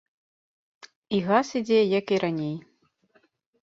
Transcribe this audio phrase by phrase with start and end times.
[1.19, 2.57] І газ ідзе як і раней.